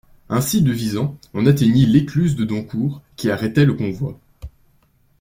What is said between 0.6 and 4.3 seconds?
devisant, on atteignit l'écluse de Doncourt, qui arrêtait le convoi.